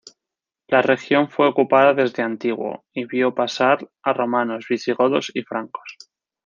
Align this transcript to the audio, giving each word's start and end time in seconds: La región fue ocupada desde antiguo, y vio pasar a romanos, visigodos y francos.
La 0.67 0.81
región 0.81 1.29
fue 1.29 1.47
ocupada 1.47 1.93
desde 1.93 2.23
antiguo, 2.23 2.85
y 2.91 3.05
vio 3.05 3.35
pasar 3.35 3.87
a 4.01 4.13
romanos, 4.13 4.65
visigodos 4.67 5.29
y 5.35 5.43
francos. 5.43 5.95